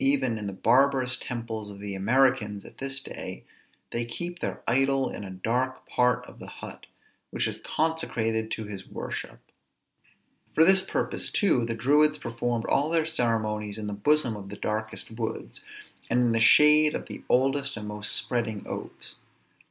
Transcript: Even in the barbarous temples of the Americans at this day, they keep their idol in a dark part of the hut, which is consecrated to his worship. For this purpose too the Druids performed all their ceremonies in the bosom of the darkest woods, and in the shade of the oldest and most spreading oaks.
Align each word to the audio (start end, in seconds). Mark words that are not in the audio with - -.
Even 0.00 0.36
in 0.36 0.46
the 0.46 0.52
barbarous 0.52 1.16
temples 1.16 1.70
of 1.70 1.80
the 1.80 1.94
Americans 1.94 2.66
at 2.66 2.76
this 2.76 3.00
day, 3.00 3.44
they 3.92 4.04
keep 4.04 4.40
their 4.40 4.62
idol 4.68 5.08
in 5.08 5.24
a 5.24 5.30
dark 5.30 5.86
part 5.88 6.22
of 6.26 6.38
the 6.38 6.48
hut, 6.60 6.84
which 7.30 7.48
is 7.48 7.62
consecrated 7.64 8.50
to 8.50 8.64
his 8.64 8.86
worship. 8.86 9.40
For 10.54 10.64
this 10.66 10.82
purpose 10.82 11.30
too 11.30 11.64
the 11.64 11.74
Druids 11.74 12.18
performed 12.18 12.66
all 12.66 12.90
their 12.90 13.06
ceremonies 13.06 13.78
in 13.78 13.86
the 13.86 13.94
bosom 13.94 14.36
of 14.36 14.50
the 14.50 14.56
darkest 14.56 15.12
woods, 15.12 15.64
and 16.10 16.20
in 16.20 16.32
the 16.32 16.40
shade 16.40 16.94
of 16.94 17.06
the 17.06 17.22
oldest 17.30 17.78
and 17.78 17.88
most 17.88 18.12
spreading 18.12 18.66
oaks. 18.68 19.16